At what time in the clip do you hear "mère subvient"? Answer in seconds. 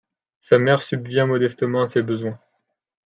0.57-1.27